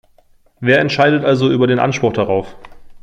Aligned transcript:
Wer 0.61 0.79
entscheidet 0.79 1.23
also 1.23 1.51
über 1.51 1.67
den 1.67 1.77
Anspruch 1.77 2.11
darauf? 2.13 2.55